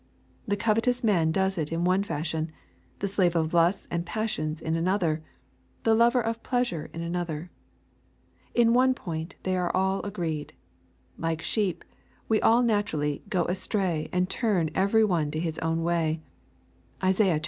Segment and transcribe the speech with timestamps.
[0.47, 2.51] The covetous man does it in one fashion,
[2.97, 5.21] the slave of \ lusts and passions in another,
[5.83, 7.51] the lover of pleasure in another.
[8.55, 10.53] In one point only are all agreed.
[11.19, 11.85] Like sheep,
[12.27, 16.19] we all naturally "go astray^ and turn every one to his own way."
[17.03, 17.27] (Isai.
[17.33, 17.39] liii.